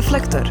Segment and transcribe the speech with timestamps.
[0.00, 0.48] Reflektor.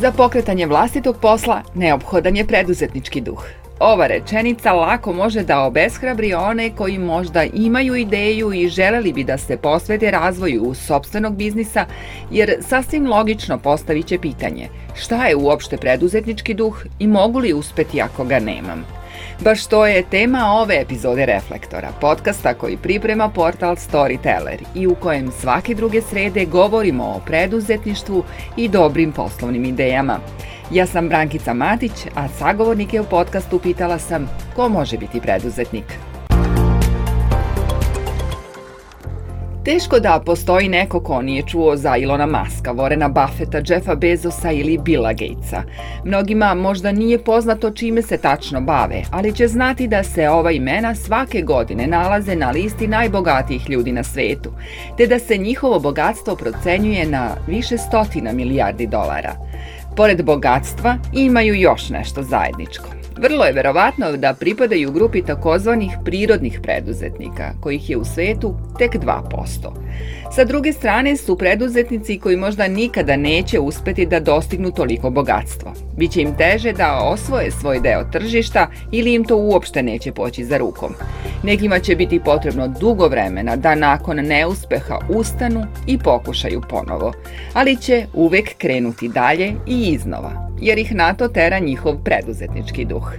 [0.00, 3.44] Za pokretanje vlastitog posla neophodan je preduzetnički duh.
[3.80, 9.38] Ova rečenica lako može da obeshrabri one koji možda imaju ideju i želeli bi da
[9.38, 11.86] se posvete razvoju sobstvenog biznisa,
[12.30, 18.02] jer sasvim logično postavit će pitanje šta je uopšte preduzetnički duh i mogu li uspeti
[18.02, 19.01] ako ga nemam.
[19.40, 25.30] Baš to je tema ove epizode Reflektora, podcasta koji priprema portal Storyteller i u kojem
[25.40, 28.24] svake druge srede govorimo o preduzetništvu
[28.56, 30.18] i dobrim poslovnim idejama.
[30.70, 36.11] Ja sam Brankica Matić, a sagovornike u podcastu pitala sam ko može biti preduzetnik.
[39.64, 44.78] Teško da postoji neko ko nije čuo za Ilona Maska, Vorena Buffetta, Jeffa Bezosa ili
[44.78, 45.62] Billa Gatesa.
[46.04, 50.94] Mnogima možda nije poznato čime se tačno bave, ali će znati da se ova imena
[50.94, 54.52] svake godine nalaze na listi najbogatijih ljudi na svetu,
[54.96, 59.36] te da se njihovo bogatstvo procenjuje na više stotina milijardi dolara.
[59.96, 63.01] Pored bogatstva imaju još nešto zajedničko.
[63.18, 69.82] Vrlo je verovatno da pripadaju grupi takozvanih prirodnih preduzetnika, kojih je u svetu tek 2%.
[70.34, 75.72] Sa druge strane su preduzetnici koji možda nikada neće uspeti da dostignu toliko bogatstvo.
[75.96, 80.58] Biće im teže da osvoje svoj deo tržišta ili im to uopšte neće poći za
[80.58, 80.94] rukom.
[81.42, 87.12] Nekima će biti potrebno dugo vremena da nakon neuspeha ustanu i pokušaju ponovo,
[87.52, 93.12] ali će uvek krenuti dalje i iznova, jer ih na to tera njihov preduzetnički duh.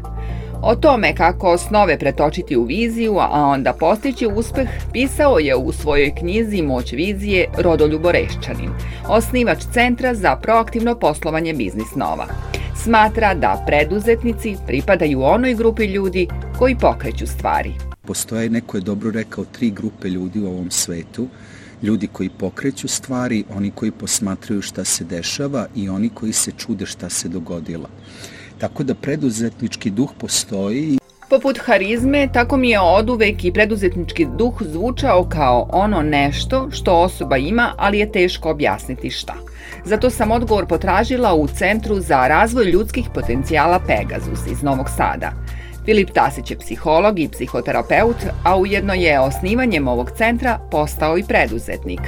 [0.62, 6.16] O tome kako snove pretočiti u viziju, a onda postići uspeh, pisao je u svojoj
[6.20, 8.70] knjizi Moć vizije Rodoljubo Reščanin,
[9.08, 12.26] osnivač Centra za proaktivno poslovanje biznis nova.
[12.84, 16.28] Smatra da preduzetnici pripadaju onoj grupi ljudi
[16.60, 17.74] koji pokreću stvari.
[18.06, 21.28] Postoje, neko je dobro rekao, tri grupe ljudi u ovom svetu.
[21.84, 26.86] Ljudi koji pokreću stvari, oni koji posmatraju šta se dešava i oni koji se čude
[26.86, 27.90] šta se dogodilo.
[28.58, 30.98] Tako da preduzetnički duh postoji.
[31.30, 37.38] Poput harizme, tako mi je oduvek i preduzetnički duh zvučao kao ono nešto što osoba
[37.38, 39.34] ima, ali je teško objasniti šta.
[39.86, 45.32] Zato sam odgovor potražila u Centru za razvoj ljudskih potencijala Pegasus iz Novog Sada.
[45.86, 52.02] Filip Tasić je psiholog i psihoterapeut, a ujedno je osnivanjem ovog centra postao i preduzetnik.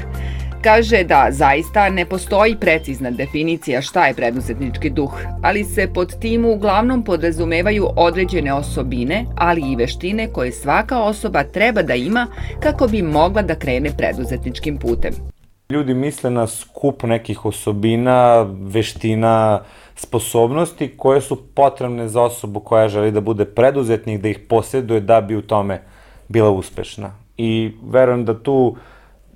[0.63, 6.45] Kaže da zaista ne postoji precizna definicija šta je preduzetnički duh, ali se pod tim
[6.45, 12.27] uglavnom podrazumevaju određene osobine, ali i veštine koje svaka osoba treba da ima
[12.59, 15.34] kako bi mogla da krene preduzetničkim putem.
[15.69, 19.61] Ljudi misle na skup nekih osobina, veština,
[19.95, 25.21] sposobnosti koje su potrebne za osobu koja želi da bude preduzetnik, da ih posjeduje da
[25.21, 25.81] bi u tome
[26.27, 27.11] bila uspešna.
[27.37, 28.75] I verujem da tu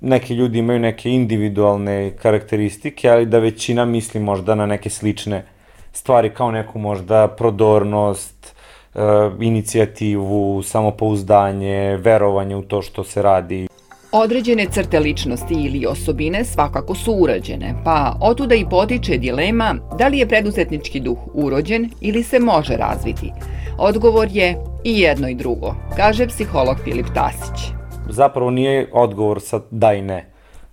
[0.00, 5.44] neki ljudi imaju neke individualne karakteristike, ali da većina misli možda na neke slične
[5.92, 8.54] stvari kao neku možda prodornost,
[8.94, 9.00] e,
[9.40, 13.69] inicijativu, samopouzdanje, verovanje u to što se radi.
[14.12, 20.18] Određene crte ličnosti ili osobine svakako su urađene, pa otuda i potiče dilema da li
[20.18, 23.32] je preduzetnički duh urođen ili se može razviti.
[23.78, 27.80] Odgovor je i jedno i drugo, kaže psiholog Filip Tasić
[28.12, 30.26] zapravo nije odgovor sa da i ne.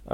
[0.06, 0.14] Uh,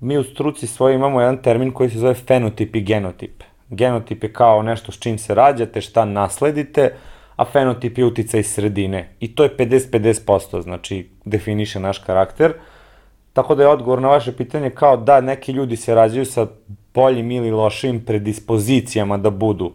[0.00, 3.42] mi u struci svoje imamo jedan termin koji se zove fenotip i genotip.
[3.68, 6.94] Genotip je kao nešto s čim se rađate, šta nasledite,
[7.36, 9.08] a fenotip je utica iz sredine.
[9.20, 12.52] I to je 50-50%, znači definiše naš karakter.
[13.32, 16.46] Tako da je odgovor na vaše pitanje kao da neki ljudi se rađaju sa
[16.94, 19.72] boljim ili lošim predispozicijama da budu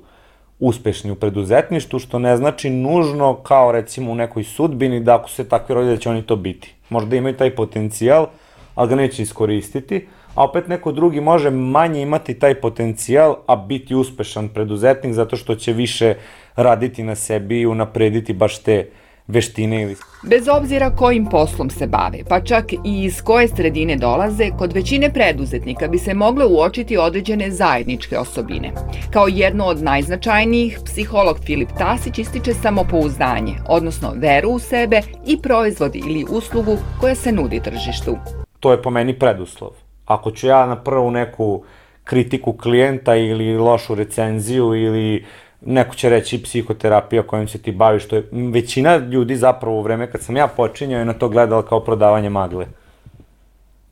[0.59, 5.49] uspešni u preduzetništvu, što ne znači nužno kao recimo u nekoj sudbini da ako se
[5.49, 6.73] takvi rodi da će oni to biti.
[6.89, 8.27] Možda imaju taj potencijal,
[8.75, 13.95] ali ga neće iskoristiti, a opet neko drugi može manje imati taj potencijal, a biti
[13.95, 16.15] uspešan preduzetnik zato što će više
[16.55, 18.89] raditi na sebi i unaprediti baš te
[19.27, 19.95] veštine ili...
[20.23, 25.13] Bez obzira kojim poslom se bave, pa čak i iz koje sredine dolaze, kod većine
[25.13, 28.71] preduzetnika bi se mogle uočiti određene zajedničke osobine.
[29.13, 35.95] Kao jedno od najznačajnijih, psiholog Filip Tasić ističe samopouzdanje, odnosno veru u sebe i proizvod
[35.95, 38.17] ili uslugu koja se nudi tržištu.
[38.59, 39.71] To je po meni preduslov.
[40.05, 41.63] Ako ću ja na prvu neku
[42.03, 45.25] kritiku klijenta ili lošu recenziju ili
[45.61, 50.11] neko će reći psihoterapija kojom se ti baviš, što je većina ljudi zapravo u vreme
[50.11, 52.65] kad sam ja počinjao je na to gledala kao prodavanje magle.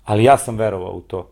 [0.06, 1.30] Ali ja sam verovao u to.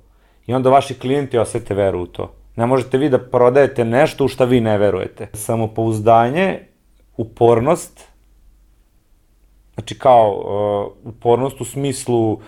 [0.47, 2.33] I onda vaši klijenti osete veru u to.
[2.55, 5.27] Ne možete vi da prodajete nešto u šta vi ne verujete.
[5.33, 6.59] Samopouzdanje,
[7.17, 8.07] upornost,
[9.73, 10.31] znači kao
[11.03, 12.39] uh, upornost u smislu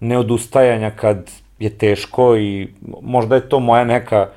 [0.00, 2.68] neodustajanja kad je teško i
[3.02, 4.30] možda je to moja neka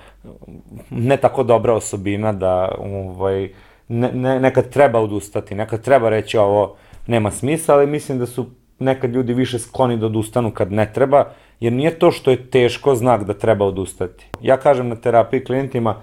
[0.89, 3.49] ne tako dobra osobina da ovaj,
[3.87, 6.75] ne, ne, nekad treba odustati, nekad treba reći ovo
[7.07, 8.45] nema smisla, ali mislim da su
[8.79, 11.25] nekad ljudi više skloni da odustanu kad ne treba,
[11.59, 14.25] jer nije to što je teško znak da treba odustati.
[14.41, 15.95] Ja kažem na terapiji klijentima,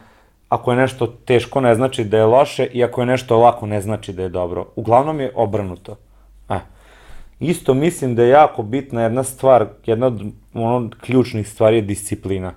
[0.49, 3.81] ako je nešto teško ne znači da je loše i ako je nešto lako ne
[3.81, 4.67] znači da je dobro.
[4.77, 5.97] Uglavnom je obrnuto.
[6.51, 6.59] E.
[7.41, 10.23] Isto mislim da je jako bitna jedna stvar, jedna od
[10.55, 12.53] ono, ključnih stvari je disciplina.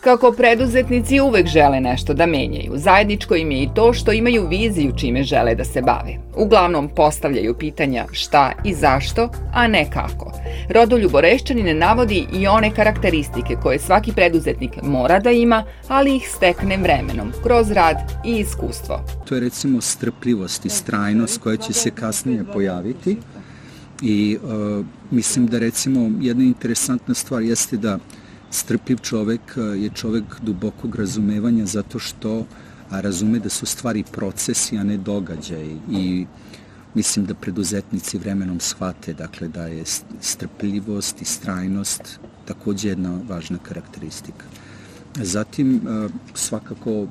[0.00, 4.92] Kako preduzetnici uvek žele nešto da menjaju, zajedničko im je i to što imaju viziju
[4.96, 6.16] čime žele da se bave.
[6.36, 10.32] Uglavnom postavljaju pitanja šta i zašto, a ne kako.
[10.68, 16.76] Rodoljub Orešćanin navodi i one karakteristike koje svaki preduzetnik mora da ima, ali ih stekne
[16.76, 19.00] vremenom, kroz rad i iskustvo.
[19.28, 23.16] To je recimo strpljivost i strajnost koja će se kasnije pojaviti
[24.02, 27.98] i uh, mislim da recimo jedna interesantna stvar jeste da
[28.50, 32.46] strpljiv čovek e, je čovek dubokog razumevanja zato što
[32.90, 36.26] razume da su stvari procesi, a ne događaj i
[36.94, 39.84] mislim da preduzetnici vremenom shvate dakle da je
[40.20, 44.44] strpljivost i strajnost takođe jedna važna karakteristika.
[45.14, 47.06] Zatim e, svakako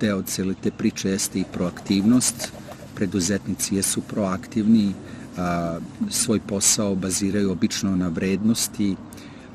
[0.00, 2.52] deo cele te priče jeste i proaktivnost.
[2.94, 4.92] Preduzetnici jesu proaktivni,
[6.10, 8.96] svoj posao baziraju obično na vrednosti,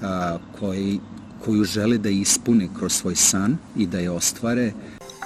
[0.01, 0.99] a, koji,
[1.45, 4.71] koju žele da ispune kroz svoj san i da je ostvare.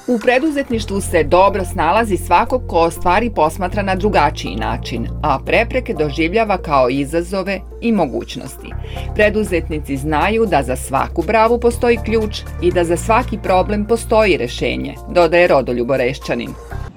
[0.07, 6.57] U preduzetništvu se dobro snalazi svako ko stvari posmatra na drugačiji način, a prepreke doživljava
[6.57, 8.69] kao izazove i mogućnosti.
[9.15, 14.95] Preduzetnici znaju da za svaku bravu postoji ključ i da za svaki problem postoji rešenje,
[15.13, 16.49] dodaje Rodoljub Orešćanin.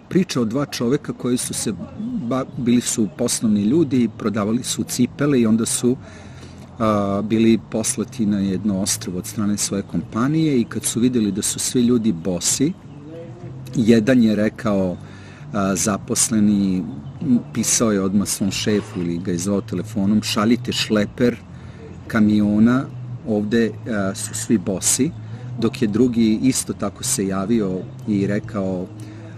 [0.08, 1.72] Priča o dva čoveka koji su se,
[2.56, 5.96] bili su poslovni ljudi, prodavali su cipele i onda su
[6.78, 11.42] a, bili poslati na jedno ostrovo od strane svoje kompanije i kad su videli da
[11.42, 12.72] su svi ljudi bosi,
[13.76, 14.96] jedan je rekao
[15.52, 16.84] a, zaposleni,
[17.52, 21.36] pisao je odmah svom šefu ili ga je zvao telefonom, šaljite šleper
[22.06, 22.84] kamiona,
[23.28, 25.10] ovde a, su svi bosi,
[25.60, 28.86] dok je drugi isto tako se javio i rekao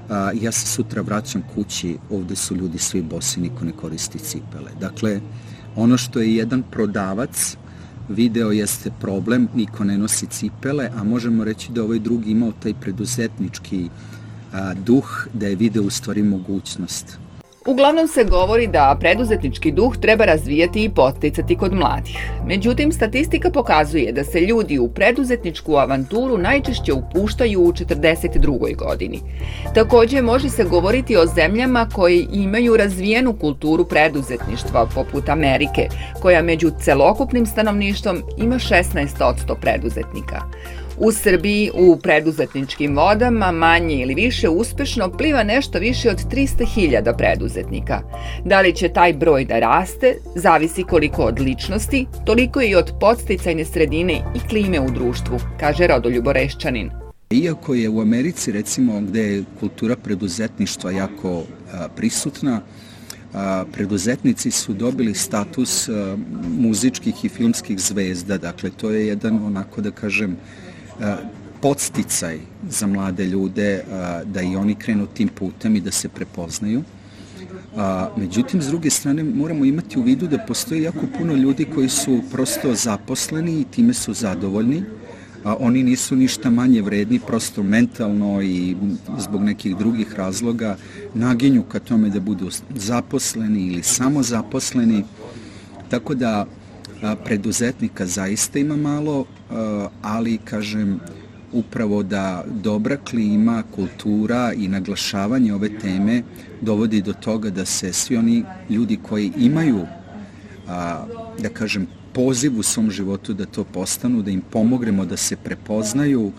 [0.08, 4.70] a, ja se sutra vraćam kući, ovde su ljudi svi bosi, niko ne koristi cipele.
[4.80, 5.20] Dakle,
[5.76, 7.56] Ono što je jedan prodavac
[8.08, 12.74] video jeste problem, niko ne nosi cipele, a možemo reći da ovaj drugi imao taj
[12.80, 13.88] preduzetnički
[14.52, 17.18] a, duh, da je video u stvari mogućnost.
[17.66, 22.30] Uglavnom se govori da preduzetnički duh treba razvijati i podsticati kod mladih.
[22.46, 28.76] Međutim, statistika pokazuje da se ljudi u preduzetničku avanturu najčešće upuštaju u 42.
[28.76, 29.20] godini.
[29.74, 35.88] Takođe, može se govoriti o zemljama koje imaju razvijenu kulturu preduzetništva, poput Amerike,
[36.22, 40.40] koja među celokupnim stanovništvom ima 16% preduzetnika.
[40.98, 48.00] U Srbiji u preduzetničkim vodama manje ili više uspešno pliva nešto više od 300.000 preduzetnika.
[48.44, 53.64] Da li će taj broj da raste, zavisi koliko od ličnosti, toliko i od podsticajne
[53.64, 56.90] sredine i klime u društvu, kaže Rodoljub Orešćanin.
[57.30, 62.60] Iako je u Americi, recimo, gde je kultura preduzetništva jako a, prisutna,
[63.34, 66.16] a, preduzetnici su dobili status a,
[66.58, 70.36] muzičkih i filmskih zvezda, dakle to je jedan onako da kažem
[71.60, 72.38] podsticaj
[72.70, 73.84] za mlade ljude
[74.24, 76.82] da i oni krenu tim putem i da se prepoznaju.
[77.76, 81.88] A, međutim, s druge strane, moramo imati u vidu da postoji jako puno ljudi koji
[81.88, 84.82] su prosto zaposleni i time su zadovoljni.
[85.44, 88.76] A, oni nisu ništa manje vredni, prosto mentalno i
[89.18, 90.76] zbog nekih drugih razloga
[91.14, 95.04] naginju ka tome da budu zaposleni ili samo zaposleni.
[95.88, 96.46] Tako da
[97.24, 99.24] preduzetnika zaista ima malo,
[100.02, 101.00] ali kažem
[101.52, 106.22] upravo da dobra klima, kultura i naglašavanje ove teme
[106.60, 109.86] dovodi do toga da se svi oni ljudi koji imaju
[111.38, 116.32] da kažem poziv u svom životu da to postanu, da im pomognemo da se prepoznaju,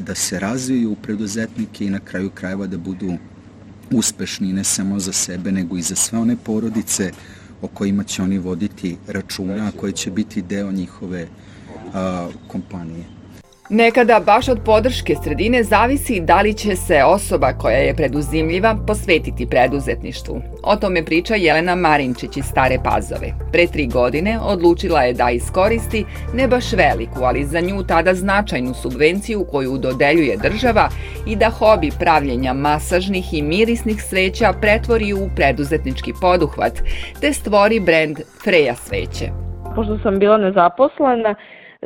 [0.00, 3.16] da se razviju preduzetnike i na kraju krajeva da budu
[3.90, 7.12] uspešni ne samo za sebe nego i za sve one porodice
[7.62, 11.28] o kojima će oni voditi računa, a koje će biti deo njihove
[11.94, 13.15] a, kompanije.
[13.68, 19.46] Nekada baš od podrške sredine zavisi da li će se osoba koja je preduzimljiva posvetiti
[19.46, 20.42] preduzetništvu.
[20.62, 23.32] O tome priča Jelena Marinčić iz Stare Pazove.
[23.52, 26.04] Pre tri godine odlučila je da iskoristi
[26.34, 30.88] ne baš veliku, ali za nju tada značajnu subvenciju koju dodeljuje država
[31.26, 36.72] i da hobi pravljenja masažnih i mirisnih sveća pretvori u preduzetnički poduhvat,
[37.20, 39.30] te stvori brend Freja sveće.
[39.74, 41.34] Pošto sam bila nezaposlena,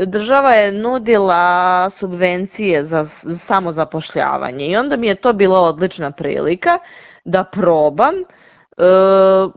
[0.07, 3.07] država je nudila subvencije za
[3.49, 6.79] samozapošljavanje i onda mi je to bila odlična prilika
[7.25, 8.25] da probam, e,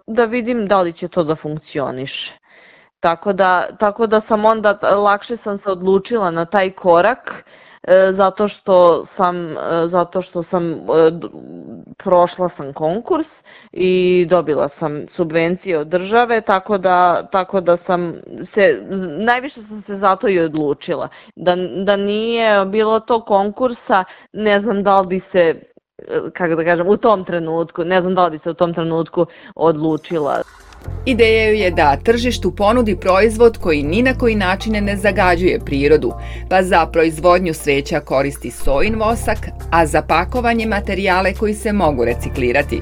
[0.07, 2.31] da vidim da li će to da funkcioniše.
[2.99, 7.31] Tako da, tako da sam onda, lakše sam se odlučila na taj korak,
[8.17, 10.75] zato što sam, e, zato što sam
[11.97, 13.27] prošla sam konkurs
[13.71, 18.13] i dobila sam subvencije od države, tako da, tako da sam
[18.53, 18.81] se,
[19.17, 21.07] najviše sam se zato i odlučila.
[21.35, 25.61] Da, da nije bilo to konkursa, ne znam da li bi se,
[26.33, 29.25] kako da kažem, u tom trenutku, ne znam da li bi se u tom trenutku
[29.55, 30.41] odlučila.
[31.05, 36.13] Ideja je da tržištu ponudi proizvod koji ni na koji načine ne zagađuje prirodu,
[36.49, 42.81] pa za proizvodnju sveća koristi sojin vosak, a za pakovanje materijale koji se mogu reciklirati.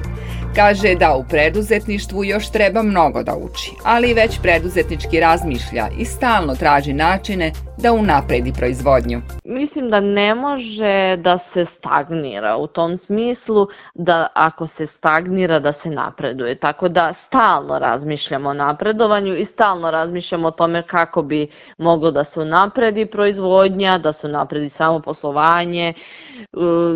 [0.56, 6.54] Kaže da u preduzetništvu još treba mnogo da uči, ali već preduzetnički razmišlja i stalno
[6.54, 9.20] traži načine da unapredi proizvodnju.
[9.44, 15.72] Mislim da ne može da se stagnira u tom smislu da ako se stagnira da
[15.82, 16.54] se napreduje.
[16.54, 22.24] Tako da stalno razmišljamo o napredovanju i stalno razmišljamo o tome kako bi moglo da
[22.34, 25.94] se unapredi proizvodnja, da se unapredi samo poslovanje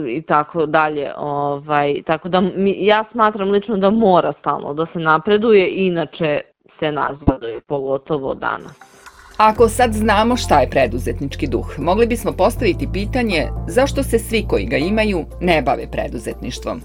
[0.08, 1.12] i tako dalje.
[1.16, 6.40] Ovaj, tako da ja smatram lično da mora stalno da se napreduje, inače
[6.78, 8.95] se nazvaduje, pogotovo danas.
[9.36, 14.66] Ako sad znamo šta je preduzetnički duh, mogli bismo postaviti pitanje zašto se svi koji
[14.66, 16.80] ga imaju ne bave preduzetništvom.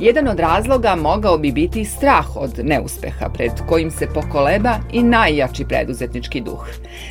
[0.00, 5.64] Jedan od razloga mogao bi biti strah od neuspeha pred kojim se pokoleba i najjači
[5.64, 6.66] preduzetnički duh.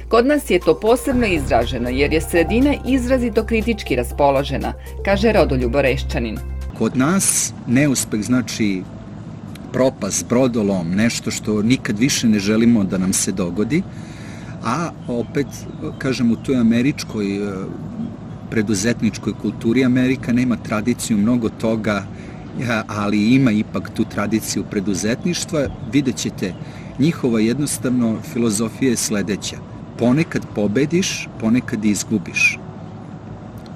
[0.09, 4.73] Kod nas je to posebno izraženo jer je sredina izrazito kritički raspoložena,
[5.05, 6.37] kaže Rodoljub Orešćanin.
[6.77, 8.81] Kod nas neuspeh znači
[9.73, 13.83] propas, brodolom, nešto što nikad više ne želimo da nam se dogodi,
[14.63, 15.47] a opet,
[15.97, 17.51] kažem, u toj američkoj e,
[18.49, 22.03] preduzetničkoj kulturi Amerika nema tradiciju mnogo toga,
[22.87, 25.67] ali ima ipak tu tradiciju preduzetništva.
[25.93, 26.53] Vidjet ćete,
[26.99, 29.57] njihova jednostavno filozofija je sledeća.
[29.99, 32.59] Ponekad pobediš, ponekad izgubiš.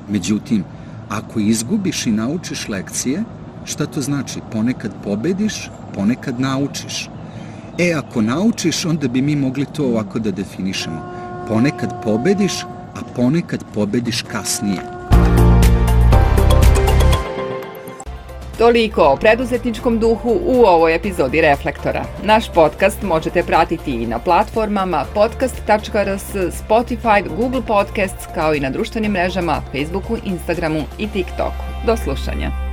[0.09, 0.63] Međutim,
[1.09, 3.23] ako izgubiš i naučiš lekcije,
[3.65, 4.39] šta to znači?
[4.51, 7.09] Ponekad pobediš, ponekad naučiš.
[7.79, 11.01] E, ako naučiš, onda bi mi mogli to ovako da definišemo.
[11.48, 12.53] Ponekad pobediš,
[12.96, 14.82] a ponekad pobediš kasnije.
[18.58, 22.05] Toliko o preduzetničkom duhu u ovoj epizodi Reflektora.
[22.24, 29.12] Naš podcast možete pratiti i na platformama podcast.rs, Spotify, Google Podcasts, kao i na društvenim
[29.12, 31.63] mrežama, Facebooku, Instagramu i TikToku.
[31.86, 32.64] Do slušanja.